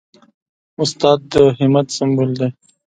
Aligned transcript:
استاد 0.81 1.19
د 1.31 1.33
همت 1.59 1.87
سمبول 1.97 2.31
دی. 2.39 2.49